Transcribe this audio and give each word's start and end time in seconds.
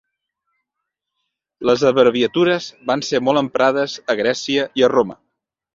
Les 1.71 1.85
abreviatures 1.91 2.71
van 2.93 3.07
ser 3.11 3.25
molt 3.29 3.45
emprades 3.47 4.01
a 4.15 4.21
Grècia 4.23 4.71
i 4.83 4.89
a 4.91 4.93
Roma. 5.01 5.23